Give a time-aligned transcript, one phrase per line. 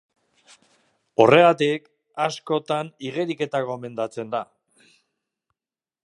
[1.25, 1.83] Horregatik
[2.27, 4.41] askotan igeriketa gomendatzen da.